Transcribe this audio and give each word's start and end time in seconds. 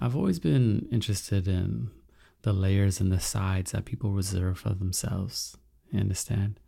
I've 0.00 0.16
always 0.16 0.38
been 0.38 0.88
interested 0.90 1.46
in 1.46 1.90
the 2.42 2.54
layers 2.54 3.00
and 3.00 3.12
the 3.12 3.20
sides 3.20 3.72
that 3.72 3.84
people 3.84 4.12
reserve 4.12 4.58
for 4.58 4.70
themselves. 4.70 5.58
You 5.92 6.00
understand? 6.00 6.58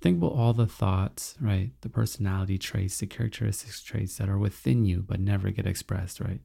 Think 0.00 0.18
about 0.18 0.32
all 0.32 0.54
the 0.54 0.66
thoughts, 0.66 1.36
right? 1.40 1.70
The 1.82 1.88
personality 1.88 2.58
traits, 2.58 2.98
the 2.98 3.06
characteristics 3.06 3.82
traits 3.82 4.16
that 4.16 4.28
are 4.28 4.38
within 4.38 4.84
you 4.84 5.02
but 5.06 5.20
never 5.20 5.50
get 5.50 5.66
expressed, 5.66 6.20
right? 6.20 6.40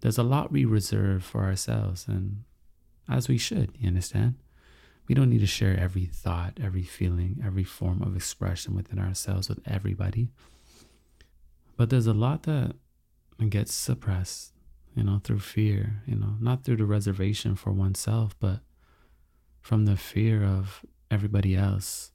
There's 0.00 0.18
a 0.18 0.22
lot 0.22 0.52
we 0.52 0.64
reserve 0.64 1.24
for 1.24 1.44
ourselves, 1.44 2.06
and 2.06 2.44
as 3.08 3.26
we 3.28 3.38
should, 3.38 3.72
you 3.78 3.88
understand? 3.88 4.34
We 5.08 5.14
don't 5.14 5.30
need 5.30 5.40
to 5.40 5.46
share 5.46 5.78
every 5.78 6.04
thought, 6.04 6.58
every 6.62 6.82
feeling, 6.82 7.42
every 7.44 7.64
form 7.64 8.02
of 8.02 8.14
expression 8.14 8.76
within 8.76 8.98
ourselves 8.98 9.48
with 9.48 9.60
everybody. 9.66 10.28
But 11.76 11.88
there's 11.88 12.06
a 12.06 12.12
lot 12.12 12.42
that 12.44 12.76
gets 13.48 13.74
suppressed, 13.74 14.52
you 14.94 15.02
know, 15.04 15.20
through 15.22 15.40
fear, 15.40 16.02
you 16.06 16.16
know, 16.16 16.34
not 16.40 16.64
through 16.64 16.76
the 16.76 16.84
reservation 16.84 17.54
for 17.54 17.72
oneself, 17.72 18.34
but 18.40 18.60
from 19.60 19.84
the 19.84 19.96
fear 19.96 20.44
of 20.44 20.84
everybody 21.10 21.54
else. 21.54 22.10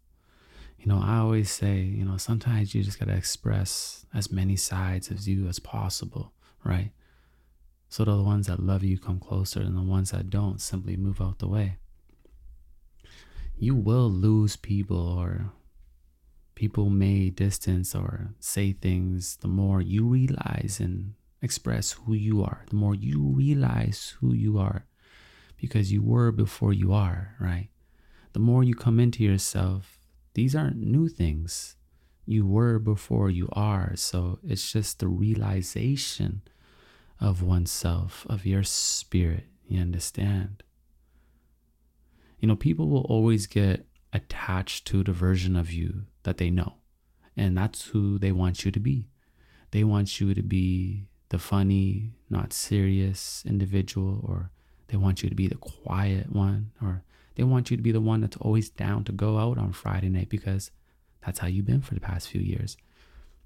You 0.80 0.88
know, 0.88 1.00
I 1.02 1.18
always 1.18 1.50
say, 1.50 1.80
you 1.80 2.04
know, 2.04 2.18
sometimes 2.18 2.76
you 2.76 2.84
just 2.84 3.00
got 3.00 3.08
to 3.08 3.16
express 3.16 4.06
as 4.14 4.32
many 4.32 4.58
sides 4.58 5.10
of 5.10 5.26
you 5.26 5.48
as 5.48 5.60
possible, 5.60 6.34
right? 6.64 6.92
So 7.88 8.04
the 8.04 8.22
ones 8.22 8.48
that 8.48 8.60
love 8.60 8.84
you 8.84 8.98
come 8.98 9.20
closer 9.20 9.62
and 9.62 9.78
the 9.78 9.82
ones 9.82 10.12
that 10.12 10.30
don't 10.30 10.60
simply 10.60 10.98
move 10.98 11.22
out 11.22 11.40
the 11.40 11.48
way. 11.48 11.78
You 13.56 13.76
will 13.76 14.10
lose 14.10 14.56
people 14.56 14.98
or 14.98 15.52
people 16.56 16.90
may 16.90 17.30
distance 17.30 17.96
or 17.96 18.34
say 18.40 18.74
things 18.74 19.38
the 19.38 19.48
more 19.48 19.80
you 19.80 20.06
realize 20.06 20.80
and 20.80 21.14
express 21.44 21.92
who 21.92 22.14
you 22.14 22.42
are, 22.42 22.66
the 22.70 22.76
more 22.76 22.96
you 22.96 23.22
realize 23.22 24.16
who 24.20 24.34
you 24.34 24.58
are 24.58 24.88
because 25.58 25.92
you 25.92 26.02
were 26.02 26.32
before 26.32 26.74
you 26.74 26.92
are, 26.92 27.36
right? 27.40 27.70
The 28.34 28.40
more 28.40 28.64
you 28.64 28.76
come 28.76 29.00
into 29.00 29.24
yourself, 29.24 30.00
these 30.34 30.56
aren't 30.56 30.78
new 30.78 31.08
things. 31.08 31.76
You 32.26 32.46
were 32.46 32.80
before 32.80 33.30
you 33.30 33.48
are. 33.54 33.94
So 33.96 34.40
it's 34.44 34.72
just 34.72 35.00
the 35.00 35.08
realization 35.08 36.42
of 37.20 37.44
oneself, 37.44 38.26
of 38.30 38.46
your 38.46 38.64
spirit. 38.64 39.46
You 39.68 39.80
understand? 39.80 40.64
You 42.40 42.48
know, 42.48 42.56
people 42.56 42.90
will 42.90 43.06
always 43.06 43.48
get 43.48 43.86
attached 44.12 44.86
to 44.88 45.04
the 45.04 45.14
version 45.14 45.56
of 45.56 45.72
you 45.72 46.04
that 46.24 46.38
they 46.38 46.50
know. 46.50 46.74
And 47.38 47.58
that's 47.58 47.86
who 47.88 48.20
they 48.20 48.32
want 48.32 48.66
you 48.66 48.72
to 48.72 48.80
be. 48.80 49.08
They 49.72 49.84
want 49.84 50.20
you 50.20 50.34
to 50.34 50.44
be 50.44 51.08
the 51.34 51.40
funny, 51.40 52.12
not 52.30 52.54
serious 52.54 53.44
individual, 53.48 54.24
or 54.24 54.52
they 54.90 54.98
want 54.98 55.24
you 55.24 55.30
to 55.30 55.36
be 55.36 55.48
the 55.48 55.56
quiet 55.56 56.32
one, 56.32 56.70
or 56.80 57.04
they 57.34 57.44
want 57.44 57.72
you 57.72 57.76
to 57.76 57.82
be 57.82 57.92
the 57.92 58.00
one 58.00 58.22
that's 58.22 58.38
always 58.38 58.70
down 58.70 59.04
to 59.04 59.12
go 59.12 59.40
out 59.40 59.58
on 59.58 59.74
Friday 59.74 60.10
night 60.10 60.30
because 60.30 60.70
that's 61.26 61.40
how 61.40 61.48
you've 61.48 61.66
been 61.66 61.82
for 61.82 61.96
the 61.96 62.00
past 62.00 62.30
few 62.30 62.40
years. 62.40 62.78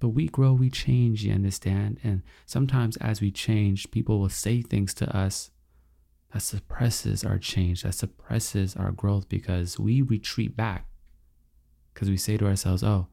But 0.01 0.09
we 0.09 0.27
grow, 0.27 0.51
we 0.51 0.69
change, 0.69 1.23
you 1.23 1.33
understand? 1.33 2.01
And 2.03 2.23
sometimes 2.45 2.97
as 2.97 3.21
we 3.21 3.31
change, 3.31 3.89
people 3.89 4.19
will 4.19 4.27
say 4.27 4.61
things 4.61 4.93
to 4.95 5.15
us 5.15 5.49
that 6.33 6.41
suppresses 6.41 7.23
our 7.23 7.37
change, 7.37 7.83
that 7.83 7.95
suppresses 7.95 8.75
our 8.75 8.91
growth 8.91 9.29
because 9.29 9.79
we 9.79 10.01
retreat 10.01 10.57
back. 10.57 10.87
Because 11.93 12.09
we 12.09 12.17
say 12.17 12.35
to 12.35 12.47
ourselves, 12.47 12.83
oh, 12.83 13.07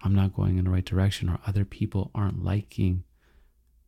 I'm 0.00 0.14
not 0.14 0.32
going 0.32 0.58
in 0.58 0.66
the 0.66 0.70
right 0.70 0.84
direction, 0.84 1.28
or 1.28 1.40
other 1.44 1.64
people 1.64 2.12
aren't 2.14 2.44
liking 2.44 3.02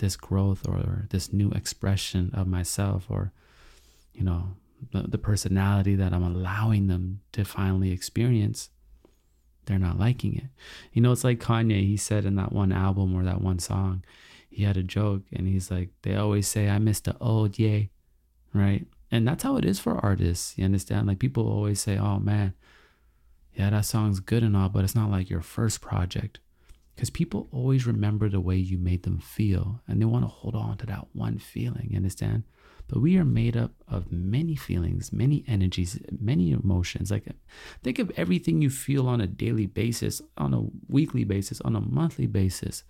this 0.02 0.16
growth 0.16 0.68
or 0.68 1.06
this 1.08 1.32
new 1.32 1.50
expression 1.52 2.30
of 2.34 2.46
myself, 2.46 3.06
or, 3.08 3.32
you 4.12 4.24
know, 4.24 4.48
the, 4.90 5.02
the 5.02 5.16
personality 5.16 5.94
that 5.94 6.12
I'm 6.12 6.24
allowing 6.24 6.88
them 6.88 7.20
to 7.32 7.44
finally 7.44 7.92
experience 7.92 8.68
they're 9.66 9.78
not 9.78 9.98
liking 9.98 10.36
it. 10.36 10.44
You 10.92 11.02
know, 11.02 11.12
it's 11.12 11.24
like 11.24 11.38
Kanye, 11.38 11.86
he 11.86 11.96
said 11.96 12.24
in 12.24 12.34
that 12.36 12.52
one 12.52 12.72
album 12.72 13.14
or 13.14 13.22
that 13.22 13.40
one 13.40 13.58
song, 13.58 14.02
he 14.50 14.64
had 14.64 14.76
a 14.76 14.82
joke 14.82 15.22
and 15.32 15.46
he's 15.46 15.70
like, 15.70 15.90
they 16.02 16.16
always 16.16 16.48
say, 16.48 16.68
I 16.68 16.78
miss 16.78 17.00
the 17.00 17.16
old 17.20 17.58
yeah, 17.58 17.82
right? 18.52 18.86
And 19.10 19.26
that's 19.26 19.44
how 19.44 19.56
it 19.56 19.64
is 19.64 19.78
for 19.78 20.04
artists. 20.04 20.58
You 20.58 20.64
understand? 20.64 21.06
Like 21.06 21.18
people 21.18 21.46
always 21.48 21.80
say, 21.80 21.96
oh 21.96 22.18
man, 22.18 22.54
yeah, 23.54 23.70
that 23.70 23.84
song's 23.84 24.20
good 24.20 24.42
and 24.42 24.56
all, 24.56 24.68
but 24.68 24.84
it's 24.84 24.94
not 24.94 25.10
like 25.10 25.30
your 25.30 25.42
first 25.42 25.80
project. 25.80 26.40
Because 26.94 27.10
people 27.10 27.48
always 27.52 27.86
remember 27.86 28.28
the 28.28 28.40
way 28.40 28.56
you 28.56 28.78
made 28.78 29.02
them 29.02 29.18
feel 29.18 29.80
and 29.88 30.00
they 30.00 30.04
want 30.04 30.24
to 30.24 30.28
hold 30.28 30.54
on 30.54 30.76
to 30.78 30.86
that 30.86 31.06
one 31.12 31.38
feeling. 31.38 31.88
You 31.90 31.96
understand? 31.96 32.44
But 32.88 33.00
we 33.00 33.16
are 33.16 33.24
made 33.24 33.56
up 33.56 33.72
of 33.88 34.12
many 34.12 34.54
feelings, 34.54 35.12
many 35.12 35.44
energies, 35.48 35.98
many 36.20 36.50
emotions. 36.52 37.10
Like 37.10 37.26
think 37.82 37.98
of 37.98 38.12
everything 38.16 38.60
you 38.60 38.68
feel 38.68 39.08
on 39.08 39.20
a 39.20 39.26
daily 39.26 39.66
basis, 39.66 40.20
on 40.36 40.52
a 40.52 40.66
weekly 40.88 41.24
basis, 41.24 41.60
on 41.62 41.74
a 41.74 41.80
monthly 41.80 42.26
basis. 42.26 42.84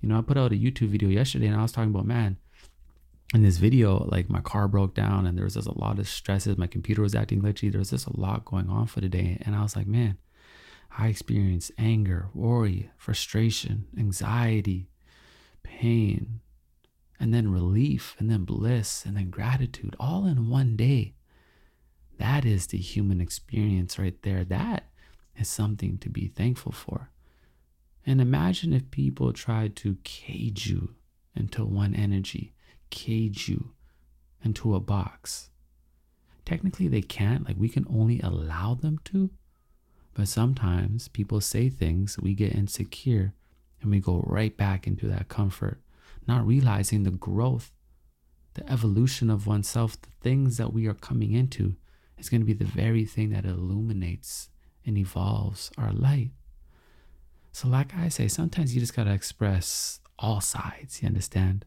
You 0.00 0.08
know, 0.08 0.18
I 0.18 0.22
put 0.22 0.38
out 0.38 0.52
a 0.52 0.56
YouTube 0.56 0.88
video 0.88 1.10
yesterday 1.10 1.46
and 1.46 1.56
I 1.56 1.62
was 1.62 1.72
talking 1.72 1.90
about, 1.90 2.06
man, 2.06 2.38
in 3.34 3.42
this 3.42 3.58
video, 3.58 4.06
like 4.10 4.28
my 4.28 4.40
car 4.40 4.68
broke 4.68 4.94
down 4.94 5.26
and 5.26 5.36
there 5.36 5.44
was 5.44 5.54
just 5.54 5.68
a 5.68 5.78
lot 5.78 5.98
of 5.98 6.08
stresses. 6.08 6.56
My 6.56 6.66
computer 6.66 7.02
was 7.02 7.14
acting 7.14 7.42
glitchy. 7.42 7.70
There 7.70 7.78
was 7.78 7.90
just 7.90 8.06
a 8.06 8.18
lot 8.18 8.44
going 8.44 8.68
on 8.68 8.86
for 8.86 9.00
the 9.00 9.08
day. 9.08 9.38
And 9.44 9.54
I 9.54 9.62
was 9.62 9.76
like, 9.76 9.86
man, 9.86 10.18
I 10.98 11.08
experience 11.08 11.70
anger, 11.78 12.28
worry, 12.34 12.90
frustration, 12.96 13.86
anxiety, 13.96 14.88
pain, 15.62 16.40
and 17.18 17.32
then 17.32 17.50
relief, 17.50 18.16
and 18.18 18.30
then 18.30 18.44
bliss, 18.44 19.04
and 19.06 19.16
then 19.16 19.30
gratitude 19.30 19.96
all 19.98 20.26
in 20.26 20.50
one 20.50 20.76
day. 20.76 21.14
That 22.18 22.44
is 22.44 22.66
the 22.66 22.78
human 22.78 23.20
experience 23.20 23.98
right 23.98 24.20
there. 24.22 24.44
That 24.44 24.90
is 25.36 25.48
something 25.48 25.98
to 25.98 26.10
be 26.10 26.28
thankful 26.28 26.72
for. 26.72 27.10
And 28.04 28.20
imagine 28.20 28.72
if 28.72 28.90
people 28.90 29.32
tried 29.32 29.76
to 29.76 29.96
cage 30.04 30.66
you 30.66 30.94
into 31.34 31.64
one 31.64 31.94
energy, 31.94 32.52
cage 32.90 33.48
you 33.48 33.70
into 34.44 34.74
a 34.74 34.80
box. 34.80 35.50
Technically, 36.44 36.88
they 36.88 37.02
can't. 37.02 37.46
Like, 37.46 37.56
we 37.56 37.68
can 37.68 37.86
only 37.88 38.20
allow 38.20 38.74
them 38.74 38.98
to. 39.04 39.30
But 40.14 40.28
sometimes 40.28 41.08
people 41.08 41.40
say 41.40 41.68
things, 41.68 42.18
we 42.18 42.34
get 42.34 42.54
insecure, 42.54 43.34
and 43.80 43.90
we 43.90 44.00
go 44.00 44.24
right 44.26 44.56
back 44.56 44.86
into 44.86 45.08
that 45.08 45.28
comfort 45.28 45.80
not 46.26 46.46
realizing 46.46 47.02
the 47.02 47.10
growth, 47.10 47.72
the 48.54 48.70
evolution 48.70 49.30
of 49.30 49.46
oneself, 49.46 50.00
the 50.00 50.10
things 50.20 50.56
that 50.56 50.72
we 50.72 50.86
are 50.86 50.94
coming 50.94 51.32
into 51.32 51.76
is 52.18 52.28
going 52.28 52.40
to 52.40 52.46
be 52.46 52.52
the 52.52 52.64
very 52.64 53.04
thing 53.04 53.30
that 53.30 53.44
illuminates 53.44 54.48
and 54.84 54.96
evolves 54.98 55.70
our 55.78 55.92
light. 55.92 56.30
So, 57.52 57.68
like 57.68 57.94
I 57.94 58.08
say, 58.08 58.28
sometimes 58.28 58.74
you 58.74 58.80
just 58.80 58.96
got 58.96 59.04
to 59.04 59.12
express 59.12 60.00
all 60.18 60.40
sides, 60.40 61.02
you 61.02 61.08
understand? 61.08 61.64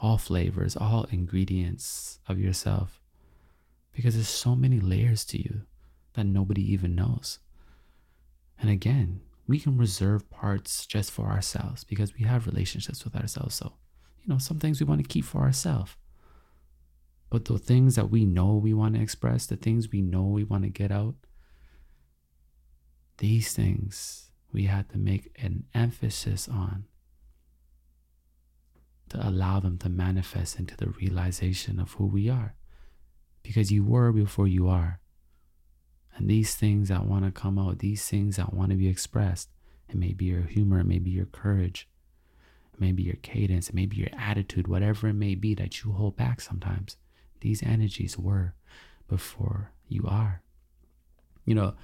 All 0.00 0.18
flavors, 0.18 0.76
all 0.76 1.06
ingredients 1.10 2.18
of 2.28 2.38
yourself. 2.38 3.00
Because 3.94 4.14
there's 4.14 4.28
so 4.28 4.54
many 4.54 4.78
layers 4.78 5.24
to 5.26 5.38
you 5.38 5.62
that 6.14 6.24
nobody 6.24 6.70
even 6.72 6.94
knows. 6.94 7.38
And 8.58 8.70
again, 8.70 9.20
we 9.46 9.60
can 9.60 9.76
reserve 9.76 10.28
parts 10.30 10.86
just 10.86 11.10
for 11.10 11.26
ourselves 11.26 11.84
because 11.84 12.14
we 12.14 12.24
have 12.24 12.46
relationships 12.46 13.04
with 13.04 13.14
ourselves. 13.14 13.54
So, 13.54 13.74
you 14.22 14.32
know, 14.32 14.38
some 14.38 14.58
things 14.58 14.80
we 14.80 14.86
want 14.86 15.02
to 15.02 15.08
keep 15.08 15.24
for 15.24 15.42
ourselves. 15.42 15.96
But 17.30 17.44
the 17.44 17.58
things 17.58 17.96
that 17.96 18.10
we 18.10 18.24
know 18.24 18.54
we 18.54 18.72
want 18.72 18.94
to 18.94 19.02
express, 19.02 19.46
the 19.46 19.56
things 19.56 19.90
we 19.90 20.00
know 20.00 20.22
we 20.22 20.44
want 20.44 20.64
to 20.64 20.70
get 20.70 20.90
out, 20.90 21.14
these 23.18 23.52
things 23.52 24.30
we 24.52 24.64
had 24.64 24.88
to 24.90 24.98
make 24.98 25.36
an 25.42 25.64
emphasis 25.74 26.48
on 26.48 26.84
to 29.08 29.26
allow 29.26 29.60
them 29.60 29.78
to 29.78 29.88
manifest 29.88 30.58
into 30.58 30.76
the 30.76 30.88
realization 30.88 31.78
of 31.78 31.92
who 31.92 32.06
we 32.06 32.28
are. 32.28 32.54
Because 33.42 33.70
you 33.70 33.84
were 33.84 34.12
before 34.12 34.48
you 34.48 34.68
are. 34.68 35.00
And 36.16 36.28
these 36.30 36.54
things 36.54 36.88
that 36.88 37.04
want 37.04 37.24
to 37.24 37.30
come 37.30 37.58
out, 37.58 37.80
these 37.80 38.08
things 38.08 38.36
that 38.36 38.54
want 38.54 38.70
to 38.70 38.76
be 38.76 38.88
expressed, 38.88 39.50
it 39.88 39.96
may 39.96 40.12
be 40.12 40.26
your 40.26 40.42
humor, 40.42 40.80
it 40.80 40.86
may 40.86 40.98
be 40.98 41.10
your 41.10 41.26
courage, 41.26 41.88
it 42.72 42.80
may 42.80 42.92
be 42.92 43.02
your 43.02 43.16
cadence, 43.16 43.68
it 43.68 43.74
may 43.74 43.86
be 43.86 43.96
your 43.96 44.08
attitude, 44.18 44.66
whatever 44.66 45.08
it 45.08 45.14
may 45.14 45.34
be 45.34 45.54
that 45.54 45.82
you 45.84 45.92
hold 45.92 46.16
back 46.16 46.40
sometimes. 46.40 46.96
These 47.40 47.62
energies 47.62 48.18
were 48.18 48.54
before 49.08 49.72
you 49.88 50.04
are. 50.08 50.42
You 51.44 51.54
know, 51.54 51.74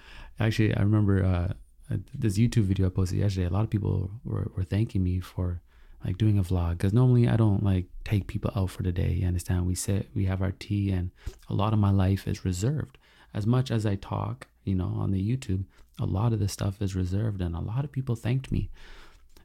actually, 0.41 0.75
I 0.75 0.81
remember 0.81 1.23
uh, 1.23 1.97
this 2.15 2.39
YouTube 2.39 2.65
video 2.65 2.87
I 2.87 2.91
posted 2.91 3.19
yesterday. 3.19 3.47
A 3.47 3.51
lot 3.51 3.65
of 3.65 3.71
people 3.71 4.11
were, 4.25 4.51
were 4.57 4.65
thanking 4.65 5.05
me 5.05 5.21
for 5.21 5.61
like 6.05 6.19
doing 6.19 6.39
a 6.39 6.43
vlog 6.43 6.79
because 6.79 6.93
normally 6.93 7.29
I 7.29 7.37
don't 7.37 7.63
like 7.63 7.87
take 8.05 8.27
people 8.27 8.51
out 8.57 8.71
for 8.71 8.83
the 8.83 8.91
day. 8.93 9.13
You 9.13 9.29
understand? 9.29 9.67
We 9.67 9.75
sit, 9.75 10.09
we 10.15 10.25
have 10.25 10.43
our 10.43 10.53
tea, 10.53 10.91
and 10.91 11.11
a 11.49 11.55
lot 11.55 11.73
of 11.73 11.79
my 11.79 11.91
life 11.91 12.27
is 12.27 12.45
reserved 12.45 12.99
as 13.35 13.47
much 13.47 13.71
as 13.71 13.87
I 13.87 13.97
talk, 13.97 14.49
you 14.65 14.75
know, 14.75 14.93
on 14.97 15.11
the 15.11 15.21
YouTube, 15.21 15.65
a 16.01 16.07
lot 16.07 16.33
of 16.33 16.39
the 16.39 16.49
stuff 16.49 16.81
is 16.81 16.97
reserved 16.97 17.41
and 17.41 17.55
a 17.55 17.61
lot 17.61 17.85
of 17.85 17.93
people 17.93 18.15
thanked 18.15 18.51
me. 18.51 18.71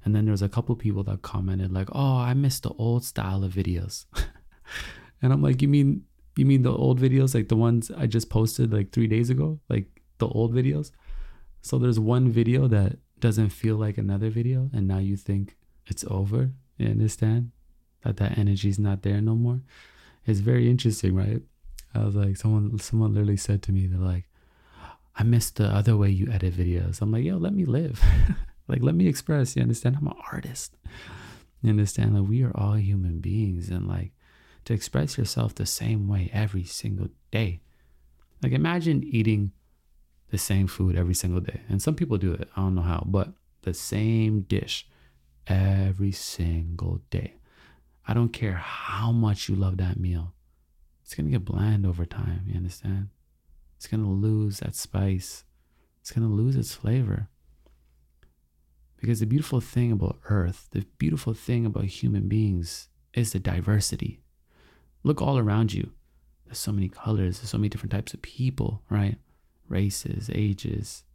And 0.03 0.15
then 0.15 0.25
there 0.25 0.31
was 0.31 0.41
a 0.41 0.49
couple 0.49 0.75
people 0.75 1.03
that 1.03 1.21
commented 1.21 1.71
like, 1.71 1.89
"Oh, 1.91 2.17
I 2.17 2.33
miss 2.33 2.59
the 2.59 2.71
old 2.77 3.03
style 3.03 3.43
of 3.43 3.53
videos." 3.53 4.05
and 5.21 5.33
I'm 5.33 5.41
like, 5.41 5.61
you 5.61 5.67
mean 5.67 6.05
you 6.37 6.45
mean 6.45 6.61
the 6.61 6.71
old 6.71 6.99
videos, 6.99 7.33
like 7.33 7.49
the 7.49 7.55
ones 7.55 7.91
I 7.91 8.05
just 8.05 8.29
posted 8.29 8.71
like 8.71 8.91
three 8.91 9.07
days 9.07 9.29
ago, 9.29 9.59
like 9.69 9.87
the 10.19 10.27
old 10.27 10.53
videos? 10.53 10.91
So 11.61 11.77
there's 11.77 11.99
one 11.99 12.29
video 12.29 12.67
that 12.67 12.97
doesn't 13.19 13.49
feel 13.49 13.75
like 13.75 13.97
another 13.97 14.29
video, 14.29 14.69
and 14.71 14.87
now 14.87 14.99
you 14.99 15.17
think 15.17 15.57
it's 15.87 16.05
over. 16.09 16.51
You 16.77 16.87
understand 16.87 17.51
that 18.03 18.17
that 18.17 18.37
energy 18.37 18.69
is 18.69 18.79
not 18.79 19.01
there 19.01 19.19
no 19.19 19.35
more. 19.35 19.61
It's 20.25 20.39
very 20.39 20.69
interesting, 20.69 21.15
right? 21.15 21.41
I 21.97 22.05
was 22.05 22.15
like, 22.15 22.37
someone 22.37 22.77
someone 22.79 23.13
literally 23.13 23.37
said 23.37 23.61
to 23.63 23.71
me, 23.71 23.87
they're 23.87 23.99
like, 23.99 24.25
I 25.15 25.23
miss 25.23 25.49
the 25.51 25.65
other 25.65 25.97
way 25.97 26.09
you 26.09 26.29
edit 26.31 26.55
videos. 26.55 27.01
I'm 27.01 27.11
like, 27.11 27.23
yo, 27.23 27.37
let 27.37 27.53
me 27.53 27.65
live. 27.65 28.03
like, 28.67 28.81
let 28.81 28.95
me 28.95 29.07
express. 29.07 29.55
You 29.55 29.63
understand? 29.63 29.97
I'm 29.97 30.07
an 30.07 30.13
artist. 30.31 30.77
You 31.61 31.69
understand? 31.71 32.15
Like, 32.15 32.29
we 32.29 32.43
are 32.43 32.55
all 32.55 32.73
human 32.73 33.19
beings, 33.19 33.69
and 33.69 33.87
like 33.87 34.11
to 34.65 34.73
express 34.73 35.17
yourself 35.17 35.55
the 35.55 35.65
same 35.65 36.07
way 36.07 36.29
every 36.33 36.63
single 36.63 37.07
day. 37.31 37.61
Like, 38.43 38.51
imagine 38.51 39.03
eating 39.03 39.53
the 40.29 40.37
same 40.37 40.67
food 40.67 40.95
every 40.95 41.13
single 41.13 41.39
day. 41.39 41.61
And 41.69 41.81
some 41.81 41.95
people 41.95 42.17
do 42.17 42.33
it. 42.33 42.49
I 42.55 42.61
don't 42.61 42.75
know 42.75 42.81
how, 42.81 43.03
but 43.07 43.29
the 43.61 43.73
same 43.73 44.41
dish 44.41 44.87
every 45.47 46.11
single 46.11 47.01
day. 47.09 47.35
I 48.07 48.13
don't 48.13 48.33
care 48.33 48.53
how 48.53 49.11
much 49.11 49.49
you 49.49 49.55
love 49.55 49.77
that 49.77 49.99
meal. 49.99 50.33
It's 51.07 51.15
going 51.15 51.27
to 51.27 51.31
get 51.31 51.45
bland 51.45 51.85
over 51.85 52.05
time. 52.05 52.43
You 52.47 52.57
understand? 52.57 53.07
It's 53.77 53.87
going 53.87 54.03
to 54.03 54.09
lose 54.09 54.59
that 54.59 54.75
spice. 54.75 55.45
It's 56.01 56.11
going 56.11 56.27
to 56.27 56.33
lose 56.33 56.57
its 56.57 56.73
flavor. 56.73 57.29
Because 58.97 59.21
the 59.21 59.25
beautiful 59.25 59.61
thing 59.61 59.93
about 59.93 60.19
Earth, 60.25 60.67
the 60.71 60.85
beautiful 60.97 61.33
thing 61.33 61.65
about 61.65 61.85
human 61.85 62.27
beings 62.27 62.89
is 63.13 63.31
the 63.31 63.39
diversity. 63.39 64.19
Look 65.03 65.21
all 65.21 65.37
around 65.37 65.71
you. 65.71 65.91
There's 66.45 66.57
so 66.57 66.73
many 66.73 66.89
colors, 66.89 67.39
there's 67.39 67.51
so 67.51 67.57
many 67.57 67.69
different 67.69 67.93
types 67.93 68.13
of 68.13 68.21
people, 68.21 68.83
right? 68.89 69.17
Races, 69.69 70.29
ages, 70.33 71.05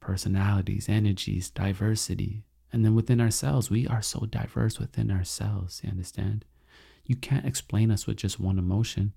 personalities, 0.00 0.88
energies, 0.88 1.50
diversity. 1.50 2.46
And 2.72 2.86
then 2.86 2.94
within 2.94 3.20
ourselves, 3.20 3.68
we 3.68 3.86
are 3.86 4.00
so 4.00 4.20
diverse 4.20 4.78
within 4.78 5.10
ourselves. 5.10 5.82
You 5.84 5.90
understand? 5.90 6.46
You 7.04 7.16
can't 7.16 7.46
explain 7.46 7.90
us 7.90 8.06
with 8.06 8.16
just 8.16 8.40
one 8.40 8.58
emotion. 8.58 9.12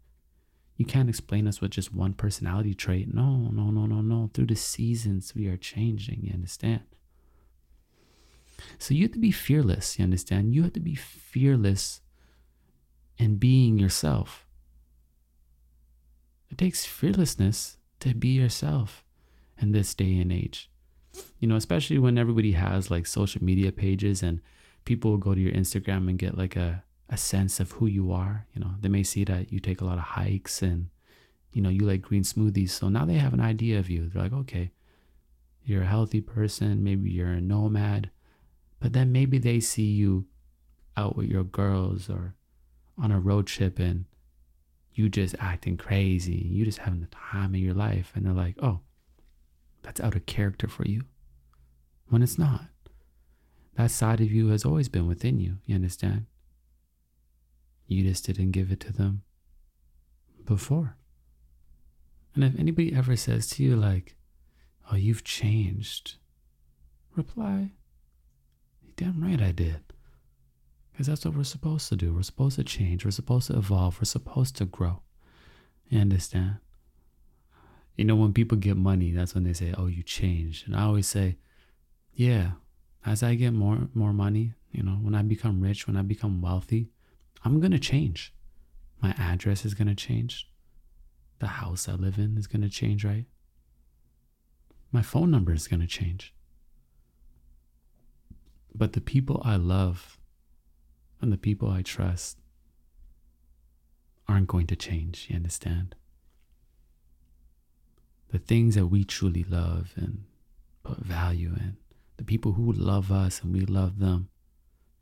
You 0.76 0.86
can't 0.86 1.10
explain 1.10 1.48
us 1.48 1.62
with 1.62 1.72
just 1.72 1.94
one 1.94 2.14
personality 2.14 2.74
trait. 2.74 3.14
No, 3.14 3.50
no, 3.52 3.72
no, 3.72 3.86
no, 3.86 4.02
no. 4.02 4.30
Through 4.34 4.48
the 4.48 4.56
seasons, 4.56 5.34
we 5.36 5.48
are 5.48 5.58
changing. 5.58 6.22
You 6.24 6.34
understand? 6.34 6.84
So 8.78 8.94
you 8.94 9.04
have 9.04 9.14
to 9.14 9.20
be 9.20 9.32
fearless. 9.32 9.98
You 9.98 10.04
understand? 10.04 10.54
You 10.54 10.64
have 10.64 10.74
to 10.74 10.80
be 10.80 10.96
fearless 10.96 12.02
in 13.18 13.38
being 13.38 13.80
yourself. 13.80 14.46
It 16.50 16.58
takes 16.58 16.86
fearlessness 16.86 17.78
to 18.02 18.14
be 18.14 18.30
yourself 18.30 19.04
in 19.60 19.72
this 19.72 19.94
day 19.94 20.20
and 20.20 20.32
age 20.32 20.70
you 21.40 21.48
know, 21.48 21.56
especially 21.56 22.00
when 22.00 22.18
everybody 22.18 22.54
has 22.54 22.92
like 22.92 23.06
social 23.06 23.44
media 23.44 23.72
pages 23.72 24.24
and 24.24 24.42
people 24.86 25.12
will 25.12 25.18
go 25.18 25.36
to 25.36 25.42
your 25.42 25.52
Instagram 25.52 26.10
and 26.10 26.18
get 26.18 26.38
like 26.38 26.56
a, 26.56 26.84
a 27.10 27.18
sense 27.18 27.60
of 27.60 27.72
who 27.74 27.86
you 27.86 28.12
are. 28.12 28.46
You 28.54 28.62
know, 28.62 28.72
they 28.80 28.90
may 28.90 29.04
see 29.04 29.24
that 29.26 29.52
you 29.52 29.60
take 29.60 29.82
a 29.82 29.86
lot 29.86 29.98
of 29.98 30.04
hikes 30.04 30.62
and, 30.62 30.90
you 31.54 31.62
know, 31.62 31.70
you 31.70 31.86
like 31.86 32.02
green 32.02 32.24
smoothies. 32.24 32.72
So 32.72 32.90
now 32.90 33.06
they 33.06 33.16
have 33.16 33.34
an 33.34 33.42
idea 33.42 33.80
of 33.80 33.90
you. 33.90 34.10
They're 34.10 34.24
like, 34.24 34.34
okay, 34.34 34.72
you're 35.64 35.84
a 35.84 35.88
healthy 35.88 36.22
person. 36.22 36.84
Maybe 36.84 37.10
you're 37.10 37.32
a 37.32 37.42
nomad. 37.42 38.10
But 38.80 38.94
then 38.94 39.12
maybe 39.12 39.38
they 39.38 39.60
see 39.60 39.92
you 39.92 40.28
out 40.96 41.16
with 41.16 41.28
your 41.28 41.44
girls 41.44 42.10
or 42.10 42.36
on 42.98 43.12
a 43.12 43.20
road 43.20 43.48
trip 43.48 43.80
and 43.80 44.06
you 44.94 45.10
just 45.10 45.36
acting 45.40 45.78
crazy. 45.78 46.48
You 46.50 46.66
just 46.66 46.80
having 46.80 47.02
the 47.02 47.08
time 47.08 47.54
of 47.54 47.60
your 47.60 47.74
life. 47.74 48.12
And 48.16 48.26
they're 48.26 48.34
like, 48.34 48.56
oh, 48.62 48.80
that's 49.84 50.02
out 50.02 50.16
of 50.16 50.26
character 50.26 50.68
for 50.68 50.86
you 50.86 51.04
when 52.10 52.22
it's 52.22 52.38
not. 52.38 52.66
That 53.76 53.92
side 53.92 54.22
of 54.22 54.32
you 54.32 54.48
has 54.50 54.66
always 54.66 54.90
been 54.90 55.08
within 55.08 55.40
you, 55.40 55.58
you 55.66 55.76
understand? 55.76 56.26
You 57.88 58.04
just 58.04 58.26
didn't 58.26 58.52
give 58.52 58.72
it 58.72 58.80
to 58.82 58.94
them 58.94 59.24
before. 60.46 60.98
And 62.36 62.44
if 62.44 62.58
anybody 62.60 62.94
ever 62.94 63.16
says 63.16 63.48
to 63.52 63.64
you, 63.64 63.76
like, 63.76 64.16
oh, 64.92 64.96
you've 64.96 65.24
changed, 65.24 66.16
reply, 67.16 67.72
damn 68.96 69.24
right 69.24 69.42
I 69.42 69.52
did. 69.52 69.82
Because 70.92 71.08
that's 71.08 71.26
what 71.26 71.36
we're 71.36 71.44
supposed 71.44 71.90
to 71.90 71.96
do. 71.96 72.14
We're 72.14 72.24
supposed 72.24 72.58
to 72.58 72.64
change. 72.64 73.06
We're 73.06 73.12
supposed 73.12 73.48
to 73.48 73.58
evolve. 73.58 74.00
We're 74.00 74.06
supposed 74.06 74.56
to 74.58 74.66
grow. 74.66 75.02
You 75.90 76.00
understand? 76.00 76.58
you 77.98 78.06
know, 78.06 78.16
when 78.16 78.32
people 78.32 78.58
get 78.58 78.78
money, 78.78 79.12
that's 79.12 79.34
when 79.34 79.44
they 79.44 79.54
say, 79.54 79.74
"Oh, 79.76 79.88
you 79.88 80.04
changed." 80.04 80.68
And 80.68 80.76
I 80.76 80.84
always 80.84 81.08
say, 81.08 81.38
"Yeah, 82.14 82.52
as 83.04 83.24
I 83.24 83.34
get 83.36 83.54
more 83.54 83.90
more 83.94 84.14
money, 84.14 84.54
you 84.72 84.84
know, 84.84 84.98
when 85.02 85.16
I 85.16 85.24
become 85.24 85.60
rich, 85.62 85.88
when 85.88 85.98
I 85.98 86.04
become 86.04 86.40
wealthy, 86.42 86.92
I'm 87.48 87.62
gonna 87.62 87.80
change. 87.80 88.34
My 89.02 89.12
address 89.18 89.64
is 89.64 89.74
gonna 89.74 89.96
change. 89.96 90.50
The 91.40 91.48
house 91.48 91.88
I 91.88 91.94
live 91.94 92.18
in 92.18 92.38
is 92.38 92.46
gonna 92.46 92.68
change, 92.68 93.06
right? 93.06 93.26
My 94.92 95.02
phone 95.02 95.32
number 95.32 95.54
is 95.54 95.68
gonna 95.68 95.88
change. 95.88 96.34
But 98.76 98.92
the 98.92 99.02
people 99.02 99.42
I 99.46 99.56
love 99.56 100.20
and 101.22 101.32
the 101.32 101.38
people 101.38 101.70
I 101.70 101.84
trust 101.84 102.38
aren't 104.28 104.48
going 104.48 104.68
to 104.68 104.76
change. 104.76 105.28
You 105.30 105.38
understand?" 105.38 105.96
the 108.30 108.40
things 108.40 108.76
that 108.76 108.88
we 108.88 109.06
truly 109.06 109.46
love 109.46 109.94
and 109.96 110.26
put 110.84 110.98
value 110.98 111.54
in, 111.56 111.78
the 112.18 112.26
people 112.26 112.52
who 112.52 112.74
love 112.74 113.10
us 113.10 113.42
and 113.42 113.54
we 113.54 113.62
love 113.62 114.00
them, 114.00 114.28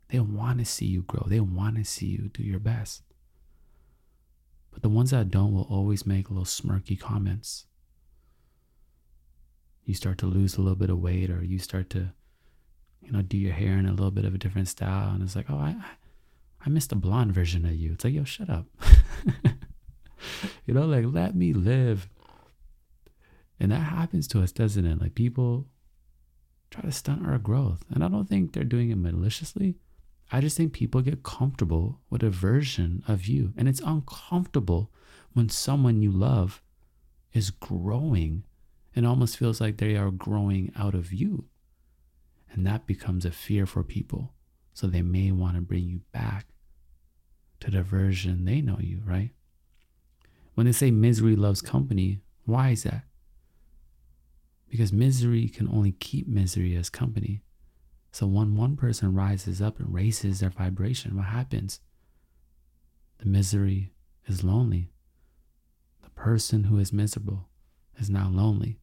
they 0.08 0.20
want 0.20 0.58
to 0.58 0.64
see 0.64 0.86
you 0.86 1.02
grow. 1.02 1.24
They 1.26 1.40
want 1.40 1.76
to 1.76 1.84
see 1.84 2.06
you 2.06 2.28
do 2.32 2.42
your 2.42 2.60
best. 2.60 3.02
But 4.72 4.82
the 4.82 4.88
ones 4.88 5.10
that 5.10 5.30
don't 5.30 5.52
will 5.52 5.66
always 5.70 6.06
make 6.06 6.30
little 6.30 6.44
smirky 6.44 6.98
comments. 6.98 7.66
You 9.84 9.94
start 9.94 10.18
to 10.18 10.26
lose 10.26 10.56
a 10.56 10.60
little 10.60 10.76
bit 10.76 10.90
of 10.90 10.98
weight, 10.98 11.30
or 11.30 11.42
you 11.42 11.58
start 11.58 11.90
to, 11.90 12.12
you 13.02 13.12
know, 13.12 13.22
do 13.22 13.38
your 13.38 13.52
hair 13.52 13.78
in 13.78 13.86
a 13.86 13.92
little 13.92 14.10
bit 14.10 14.24
of 14.24 14.34
a 14.34 14.38
different 14.38 14.68
style, 14.68 15.14
and 15.14 15.22
it's 15.22 15.36
like, 15.36 15.46
oh, 15.48 15.56
I, 15.56 15.76
I 16.64 16.68
missed 16.68 16.92
a 16.92 16.96
blonde 16.96 17.32
version 17.32 17.64
of 17.64 17.74
you. 17.74 17.92
It's 17.92 18.04
like, 18.04 18.14
yo, 18.14 18.24
shut 18.24 18.50
up. 18.50 18.66
you 20.66 20.74
know, 20.74 20.86
like 20.86 21.04
let 21.06 21.34
me 21.34 21.52
live 21.52 22.08
and 23.58 23.72
that 23.72 23.76
happens 23.76 24.28
to 24.28 24.42
us, 24.42 24.52
doesn't 24.52 24.86
it? 24.86 25.00
Like 25.00 25.14
people 25.14 25.66
try 26.70 26.82
to 26.82 26.92
stunt 26.92 27.26
our 27.26 27.38
growth. 27.38 27.84
And 27.90 28.04
I 28.04 28.08
don't 28.08 28.28
think 28.28 28.52
they're 28.52 28.64
doing 28.64 28.90
it 28.90 28.98
maliciously. 28.98 29.76
I 30.32 30.40
just 30.40 30.56
think 30.56 30.72
people 30.72 31.02
get 31.02 31.22
comfortable 31.22 32.00
with 32.10 32.22
a 32.22 32.30
version 32.30 33.02
of 33.06 33.26
you. 33.26 33.52
And 33.56 33.68
it's 33.68 33.80
uncomfortable 33.80 34.90
when 35.32 35.48
someone 35.48 36.02
you 36.02 36.10
love 36.10 36.62
is 37.32 37.50
growing 37.50 38.44
and 38.94 39.06
almost 39.06 39.36
feels 39.36 39.60
like 39.60 39.76
they 39.76 39.96
are 39.96 40.10
growing 40.10 40.72
out 40.76 40.94
of 40.94 41.12
you. 41.12 41.44
And 42.50 42.66
that 42.66 42.86
becomes 42.86 43.24
a 43.24 43.30
fear 43.30 43.66
for 43.66 43.82
people. 43.82 44.32
So 44.72 44.86
they 44.86 45.02
may 45.02 45.30
want 45.30 45.56
to 45.56 45.62
bring 45.62 45.84
you 45.84 46.00
back 46.12 46.46
to 47.60 47.70
the 47.70 47.82
version 47.82 48.44
they 48.44 48.60
know 48.60 48.78
you, 48.80 49.02
right? 49.04 49.30
When 50.54 50.66
they 50.66 50.72
say 50.72 50.90
misery 50.90 51.36
loves 51.36 51.62
company, 51.62 52.20
why 52.44 52.70
is 52.70 52.82
that? 52.84 53.04
because 54.68 54.92
misery 54.92 55.48
can 55.48 55.68
only 55.68 55.92
keep 55.92 56.26
misery 56.28 56.76
as 56.76 56.90
company. 56.90 57.42
So 58.12 58.26
when 58.26 58.56
one 58.56 58.76
person 58.76 59.14
rises 59.14 59.60
up 59.60 59.78
and 59.78 59.92
raises 59.92 60.40
their 60.40 60.50
vibration, 60.50 61.16
what 61.16 61.26
happens? 61.26 61.80
The 63.18 63.26
misery 63.26 63.92
is 64.26 64.42
lonely. 64.42 64.90
The 66.02 66.10
person 66.10 66.64
who 66.64 66.78
is 66.78 66.92
miserable 66.92 67.48
is 67.98 68.10
now 68.10 68.28
lonely. 68.28 68.78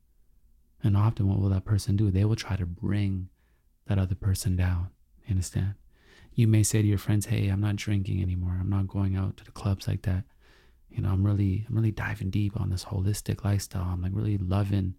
And 0.83 0.97
often, 0.97 1.27
what 1.27 1.39
will 1.39 1.49
that 1.49 1.65
person 1.65 1.95
do? 1.95 2.11
They 2.11 2.25
will 2.25 2.35
try 2.35 2.57
to 2.57 2.65
bring 2.65 3.29
that 3.87 3.97
other 3.97 4.15
person 4.15 4.55
down. 4.55 4.89
You 5.25 5.31
understand? 5.31 5.75
You 6.33 6.47
may 6.47 6.63
say 6.63 6.81
to 6.81 6.87
your 6.87 6.97
friends, 6.97 7.27
"Hey, 7.27 7.47
I'm 7.47 7.61
not 7.61 7.75
drinking 7.75 8.21
anymore. 8.21 8.57
I'm 8.59 8.69
not 8.69 8.87
going 8.87 9.15
out 9.15 9.37
to 9.37 9.45
the 9.45 9.51
clubs 9.51 9.87
like 9.87 10.01
that. 10.01 10.25
You 10.89 11.01
know, 11.01 11.09
I'm 11.09 11.25
really, 11.25 11.65
I'm 11.67 11.75
really 11.75 11.91
diving 11.91 12.29
deep 12.29 12.59
on 12.59 12.69
this 12.69 12.85
holistic 12.85 13.43
lifestyle. 13.43 13.83
I'm 13.83 14.01
like 14.01 14.11
really 14.13 14.37
loving 14.37 14.95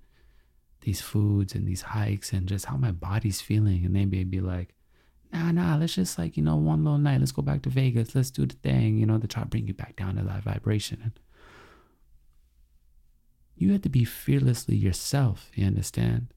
these 0.85 1.00
foods 1.00 1.55
and 1.55 1.67
these 1.67 1.83
hikes 1.83 2.33
and 2.33 2.47
just 2.47 2.67
how 2.67 2.76
my 2.76 2.93
body's 2.93 3.41
feeling. 3.41 3.85
And 3.85 3.97
they 3.97 4.05
may 4.05 4.25
be 4.25 4.41
like, 4.41 4.75
nah, 5.33 5.50
nah, 5.50 5.76
let's 5.76 5.95
just 5.95 6.19
like, 6.19 6.37
you 6.37 6.43
know, 6.43 6.57
one 6.57 6.85
little 6.85 6.99
night, 6.99 7.21
let's 7.21 7.33
go 7.33 7.43
back 7.43 7.62
to 7.62 7.71
Vegas, 7.71 8.14
let's 8.14 8.31
do 8.31 8.47
the 8.47 8.55
thing, 8.55 8.99
you 8.99 9.07
know, 9.07 9.19
to 9.19 9.26
try 9.26 9.43
to 9.43 9.49
bring 9.49 9.67
you 9.67 9.75
back 9.75 9.97
down 9.97 10.17
to 10.17 10.23
that 10.23 10.45
vibration. 10.45 11.00
And 11.03 11.12
you 13.57 13.73
have 13.73 13.83
to 13.83 13.88
be 13.88 14.05
fearlessly 14.05 14.76
yourself, 14.76 15.50
you 15.55 15.67
understand? 15.67 16.33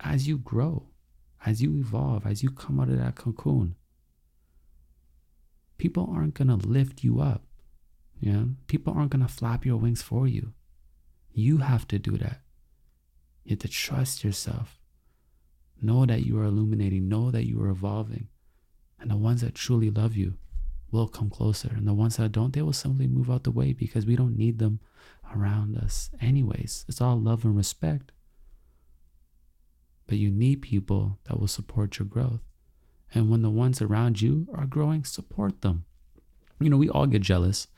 As 0.00 0.28
you 0.28 0.38
grow, 0.38 0.88
as 1.44 1.62
you 1.62 1.76
evolve, 1.76 2.26
as 2.26 2.42
you 2.42 2.50
come 2.50 2.80
out 2.80 2.88
of 2.88 2.98
that 2.98 3.16
cocoon, 3.16 3.76
people 5.76 6.10
aren't 6.14 6.36
to 6.36 6.44
lift 6.44 7.04
you 7.04 7.20
up. 7.20 7.42
Yeah. 8.20 8.44
People 8.68 8.94
aren't 8.96 9.10
to 9.10 9.28
flap 9.28 9.66
your 9.66 9.76
wings 9.76 10.00
for 10.00 10.26
you. 10.26 10.52
You 11.32 11.58
have 11.58 11.86
to 11.88 11.98
do 11.98 12.16
that. 12.18 12.40
You 13.44 13.50
have 13.50 13.60
to 13.60 13.68
trust 13.68 14.24
yourself. 14.24 14.80
Know 15.80 16.06
that 16.06 16.24
you 16.24 16.38
are 16.38 16.44
illuminating. 16.44 17.08
Know 17.08 17.30
that 17.30 17.46
you 17.46 17.60
are 17.62 17.68
evolving. 17.68 18.28
And 18.98 19.10
the 19.10 19.16
ones 19.16 19.42
that 19.42 19.54
truly 19.54 19.90
love 19.90 20.16
you 20.16 20.34
will 20.90 21.08
come 21.08 21.28
closer. 21.28 21.68
And 21.76 21.86
the 21.86 21.92
ones 21.92 22.16
that 22.16 22.32
don't, 22.32 22.52
they 22.54 22.62
will 22.62 22.72
simply 22.72 23.06
move 23.06 23.30
out 23.30 23.44
the 23.44 23.50
way 23.50 23.72
because 23.72 24.06
we 24.06 24.16
don't 24.16 24.36
need 24.36 24.58
them 24.58 24.80
around 25.34 25.76
us, 25.76 26.10
anyways. 26.20 26.84
It's 26.88 27.00
all 27.00 27.20
love 27.20 27.44
and 27.44 27.56
respect. 27.56 28.12
But 30.06 30.18
you 30.18 30.30
need 30.30 30.62
people 30.62 31.18
that 31.24 31.38
will 31.38 31.48
support 31.48 31.98
your 31.98 32.06
growth. 32.06 32.40
And 33.14 33.30
when 33.30 33.42
the 33.42 33.50
ones 33.50 33.82
around 33.82 34.20
you 34.20 34.48
are 34.54 34.66
growing, 34.66 35.04
support 35.04 35.62
them. 35.62 35.84
You 36.60 36.70
know, 36.70 36.76
we 36.76 36.88
all 36.88 37.06
get 37.06 37.22
jealous. 37.22 37.68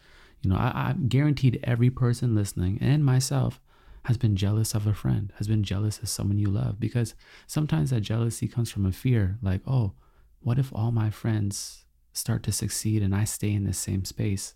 You 0.42 0.50
know, 0.50 0.56
I, 0.56 0.72
I'm 0.88 1.08
guaranteed 1.08 1.60
every 1.64 1.90
person 1.90 2.34
listening 2.34 2.78
and 2.80 3.04
myself 3.04 3.60
has 4.06 4.16
been 4.16 4.36
jealous 4.36 4.72
of 4.72 4.86
a 4.86 4.94
friend, 4.94 5.32
has 5.38 5.48
been 5.48 5.64
jealous 5.64 5.98
of 5.98 6.08
someone 6.08 6.38
you 6.38 6.48
love, 6.48 6.78
because 6.78 7.16
sometimes 7.48 7.90
that 7.90 8.02
jealousy 8.02 8.46
comes 8.46 8.70
from 8.70 8.86
a 8.86 8.92
fear 8.92 9.36
like, 9.42 9.60
oh, 9.66 9.94
what 10.38 10.60
if 10.60 10.72
all 10.72 10.92
my 10.92 11.10
friends 11.10 11.84
start 12.12 12.44
to 12.44 12.52
succeed 12.52 13.02
and 13.02 13.12
I 13.12 13.24
stay 13.24 13.52
in 13.52 13.64
the 13.64 13.72
same 13.72 14.04
space? 14.04 14.54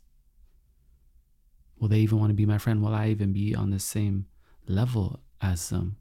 Will 1.80 1.88
they 1.88 1.98
even 1.98 2.20
want 2.20 2.30
to 2.30 2.34
be 2.34 2.46
my 2.46 2.58
friend? 2.58 2.80
Will 2.80 2.94
I 2.94 3.08
even 3.08 3.32
be 3.32 3.52
on 3.52 3.70
the 3.70 3.80
same 3.80 4.26
level 4.68 5.18
as 5.40 5.68
them? 5.68 5.96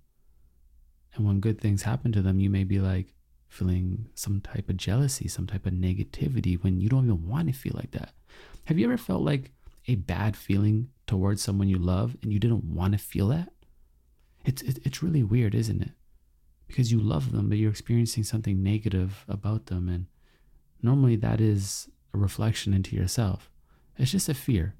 And 1.16 1.26
when 1.26 1.40
good 1.40 1.60
things 1.60 1.82
happen 1.82 2.12
to 2.12 2.22
them, 2.22 2.40
you 2.40 2.52
may 2.52 2.64
be 2.64 2.80
like 2.80 3.16
feeling 3.48 4.10
some 4.14 4.42
type 4.42 4.70
of 4.70 4.78
jealousy, 4.78 5.28
some 5.28 5.48
type 5.48 5.66
of 5.66 5.74
negativity 5.74 6.62
when 6.64 6.80
you 6.80 6.88
don't 6.88 7.06
even 7.06 7.28
want 7.28 7.48
to 7.48 7.54
feel 7.54 7.74
like 7.76 7.92
that. 7.92 8.14
Have 8.66 8.78
you 8.78 8.86
ever 8.86 8.98
felt 8.98 9.24
like 9.24 9.54
a 9.88 9.96
bad 9.96 10.38
feeling 10.38 10.90
towards 11.10 11.42
someone 11.42 11.68
you 11.68 11.80
love 11.80 12.16
and 12.22 12.32
you 12.32 12.40
didn't 12.40 12.64
want 12.64 12.94
to 12.94 13.00
feel 13.00 13.28
that? 13.30 13.50
It's, 14.46 14.62
it's 14.62 15.04
really 15.04 15.24
weird, 15.24 15.56
isn't 15.56 15.82
it? 15.82 15.92
Because 16.68 16.92
you 16.92 17.00
love 17.00 17.32
them, 17.32 17.50
but 17.50 17.58
you're 17.58 17.72
experiencing 17.72 18.24
something 18.24 18.62
negative 18.62 19.26
about 19.28 19.66
them. 19.66 19.90
And 19.90 20.06
normally 20.84 21.16
that 21.18 21.42
is 21.42 21.90
a 22.14 22.18
reflection 22.18 22.74
into 22.76 22.96
yourself. 22.96 23.50
It's 23.98 24.12
just 24.12 24.30
a 24.30 24.36
fear. 24.36 24.76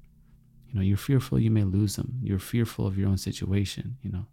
You 0.68 0.76
know, 0.76 0.82
you're 0.82 0.96
fearful 0.96 1.40
you 1.40 1.50
may 1.50 1.64
lose 1.64 1.96
them. 1.96 2.20
You're 2.22 2.38
fearful 2.38 2.86
of 2.86 2.96
your 2.96 3.08
own 3.08 3.18
situation. 3.18 3.98
You 4.00 4.12
know, 4.12 4.26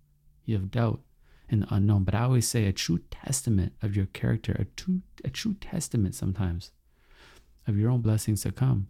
you 0.45 0.55
have 0.55 0.69
doubt 0.69 1.01
in 1.49 1.61
the 1.61 1.73
unknown. 1.73 2.03
But 2.03 2.13
I 2.13 2.21
always 2.21 2.47
say 2.47 2.65
a 2.65 2.71
true 2.71 2.99
testament 3.09 3.73
of 3.81 3.95
your 3.95 4.05
character, 4.05 4.55
a 4.59 4.65
true, 4.65 5.01
a 5.25 5.31
true 5.31 5.55
testament 5.55 6.13
sometimes 6.13 6.71
of 7.65 7.75
your 7.75 7.89
own 7.89 8.01
blessings 8.01 8.43
to 8.43 8.51
come 8.51 8.87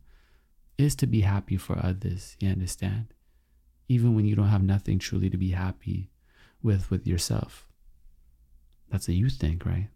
is 0.77 0.96
to 0.96 1.07
be 1.07 1.22
happy 1.22 1.57
for 1.57 1.79
others. 1.84 2.36
You 2.39 2.50
understand? 2.50 3.07
Even 3.88 4.15
when 4.15 4.25
you 4.25 4.36
don't 4.36 4.48
have 4.50 4.63
nothing 4.63 5.00
truly 5.00 5.29
to 5.29 5.38
be 5.38 5.51
happy 5.51 6.10
with 6.62 6.89
with 6.91 7.07
yourself. 7.07 7.67
That's 8.89 9.07
what 9.07 9.17
you 9.17 9.29
think, 9.29 9.65
right? 9.65 9.89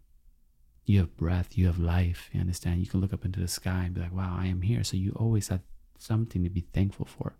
You 0.84 0.98
have 1.00 1.16
breath, 1.16 1.56
you 1.56 1.66
have 1.66 1.78
life, 1.78 2.28
you 2.32 2.40
understand? 2.40 2.80
You 2.80 2.86
can 2.86 3.00
look 3.00 3.12
up 3.12 3.24
into 3.24 3.40
the 3.40 3.48
sky 3.48 3.84
and 3.84 3.94
be 3.94 4.00
like, 4.00 4.14
wow, 4.14 4.36
I 4.38 4.46
am 4.46 4.62
here. 4.62 4.82
So 4.84 4.96
you 4.96 5.12
always 5.12 5.48
have 5.48 5.60
something 5.98 6.42
to 6.42 6.50
be 6.50 6.66
thankful 6.72 7.06
for. 7.06 7.36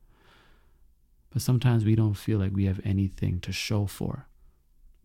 But 1.31 1.43
sometimes 1.43 1.85
we 1.85 1.97
don't 1.97 2.15
feel 2.15 2.39
like 2.39 2.53
we 2.53 2.67
have 2.67 2.81
anything 2.85 3.41
to 3.41 3.53
show 3.53 3.87
for 3.87 4.27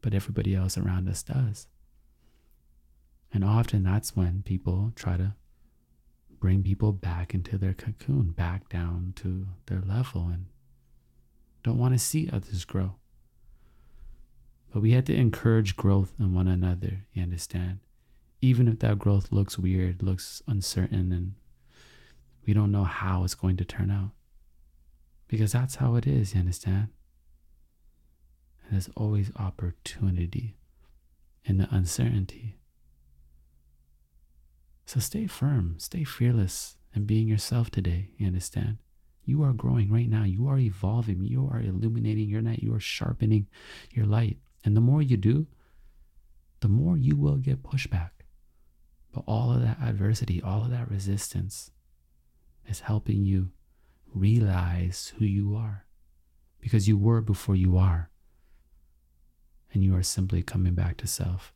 but 0.02 0.14
everybody 0.14 0.56
else 0.56 0.78
around 0.78 1.10
us 1.10 1.24
does. 1.24 1.68
And 3.34 3.44
often 3.44 3.84
that's 3.84 4.16
when 4.16 4.44
people 4.44 4.92
try 4.96 5.18
to 5.18 5.34
bring 6.40 6.64
people 6.64 6.92
back 6.92 7.34
into 7.34 7.58
their 7.58 7.74
cocoon, 7.74 8.32
back 8.32 8.70
down 8.70 9.14
to 9.18 9.48
their 9.66 9.82
level, 9.82 10.28
and 10.28 10.46
don't 11.64 11.78
want 11.78 11.94
to 11.94 12.00
see 12.00 12.30
others 12.32 12.66
grow. 12.66 12.96
But 14.74 14.82
we 14.82 14.92
have 14.92 15.06
to 15.06 15.16
encourage 15.16 15.76
growth 15.76 16.14
in 16.20 16.34
one 16.34 16.48
another, 16.48 17.06
you 17.14 17.24
understand? 17.24 17.80
Even 18.42 18.68
if 18.68 18.80
that 18.80 19.00
growth 19.00 19.32
looks 19.32 19.58
weird, 19.58 20.04
looks 20.04 20.44
uncertain, 20.48 21.12
and 21.12 21.34
we 22.46 22.54
don't 22.54 22.72
know 22.72 22.84
how 22.84 23.24
it's 23.24 23.36
going 23.36 23.58
to 23.58 23.66
turn 23.66 23.90
out. 23.90 24.12
Because 25.28 25.52
that's 25.54 25.76
how 25.76 25.96
it 25.96 26.06
is, 26.06 26.34
you 26.34 26.40
understand? 26.40 26.90
And 28.64 28.74
there's 28.74 28.90
always 28.96 29.32
opportunity 29.38 30.56
in 31.44 31.58
the 31.58 31.68
uncertainty. 31.72 32.57
So 34.88 35.02
stay 35.02 35.28
firm, 35.28 35.76
stay 35.80 36.06
fearless, 36.06 36.78
and 36.96 37.06
being 37.06 37.28
yourself 37.28 37.70
today. 37.70 38.12
You 38.18 38.26
understand? 38.26 38.78
You 39.26 39.44
are 39.44 39.52
growing 39.52 39.92
right 39.92 40.10
now. 40.10 40.24
You 40.24 40.48
are 40.48 40.58
evolving. 40.58 41.26
You 41.26 41.50
are 41.52 41.60
illuminating 41.60 42.30
your 42.30 42.42
night. 42.42 42.64
You 42.64 42.74
are 42.74 42.80
sharpening 42.80 43.48
your 43.92 44.06
light. 44.06 44.38
And 44.64 44.78
the 44.78 44.82
more 44.82 45.02
you 45.02 45.18
do, 45.18 45.46
the 46.62 46.70
more 46.70 46.96
you 46.96 47.18
will 47.18 47.36
get 47.36 47.64
pushback. 47.64 48.12
But 49.12 49.26
all 49.28 49.52
of 49.52 49.62
that 49.62 49.78
adversity, 49.82 50.42
all 50.42 50.64
of 50.64 50.72
that 50.72 50.90
resistance 50.90 51.72
is 52.66 52.80
helping 52.80 53.26
you 53.26 53.52
realize 54.14 55.12
who 55.20 55.26
you 55.26 55.54
are 55.54 55.86
because 56.62 56.88
you 56.88 56.98
were 56.98 57.20
before 57.20 57.58
you 57.58 57.78
are 57.78 58.10
and 59.74 59.84
you 59.84 59.94
are 59.98 60.04
simply 60.04 60.44
coming 60.44 60.76
back 60.76 60.96
to 60.98 61.08
self. 61.08 61.52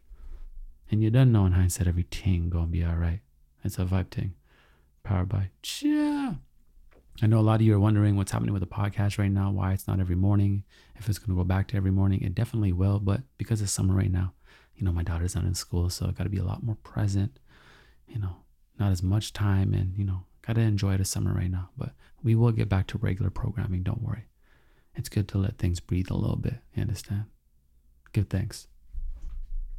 And 0.91 1.01
you 1.01 1.10
don't 1.10 1.31
know 1.31 1.45
in 1.45 1.53
hindsight 1.53 1.88
everything 1.88 2.50
gonna 2.50 2.67
be 2.67 2.83
alright. 2.83 3.21
It's 3.63 3.79
a 3.79 3.86
vibe 3.86 4.12
thing. 4.12 4.33
Powered 5.03 5.29
by 5.29 5.50
Chia. 5.63 6.38
I 7.21 7.27
know 7.27 7.39
a 7.39 7.41
lot 7.41 7.55
of 7.55 7.62
you 7.62 7.74
are 7.74 7.79
wondering 7.79 8.17
what's 8.17 8.31
happening 8.31 8.51
with 8.51 8.62
the 8.62 8.67
podcast 8.67 9.17
right 9.17 9.31
now, 9.31 9.51
why 9.51 9.71
it's 9.71 9.88
not 9.88 10.01
every 10.01 10.15
morning, 10.15 10.63
if 10.98 11.07
it's 11.07 11.17
gonna 11.17 11.38
go 11.38 11.45
back 11.45 11.69
to 11.69 11.77
every 11.77 11.91
morning. 11.91 12.21
It 12.21 12.36
definitely 12.36 12.74
will, 12.74 13.00
but 13.00 13.21
because 13.38 13.62
it's 13.62 13.71
summer 13.71 13.95
right 13.95 14.12
now, 14.12 14.33
you 14.75 14.83
know, 14.83 14.91
my 14.91 15.03
daughter's 15.03 15.33
not 15.33 15.45
in 15.45 15.53
school, 15.53 15.89
so 15.89 16.07
I 16.07 16.12
gotta 16.12 16.29
be 16.29 16.39
a 16.39 16.43
lot 16.43 16.63
more 16.63 16.77
present, 16.83 17.39
you 18.07 18.19
know, 18.19 18.38
not 18.77 18.91
as 18.91 19.01
much 19.01 19.31
time 19.31 19.74
and, 19.74 19.98
you 19.98 20.03
know, 20.03 20.25
gotta 20.41 20.62
enjoy 20.62 20.98
the 20.98 21.05
summer 21.05 21.33
right 21.33 21.51
now. 21.51 21.69
But 21.77 21.93
we 22.21 22.36
will 22.36 22.51
get 22.51 22.67
back 22.67 22.88
to 22.88 22.98
regular 22.98 23.29
programming, 23.29 23.83
don't 23.83 24.01
worry. 24.03 24.25
It's 24.95 25.10
good 25.10 25.29
to 25.29 25.38
let 25.38 25.57
things 25.57 25.79
breathe 25.79 26.12
a 26.12 26.17
little 26.17 26.36
bit, 26.36 26.55
you 26.75 26.81
understand? 26.81 27.25
Give 28.12 28.27
thanks. 28.27 28.67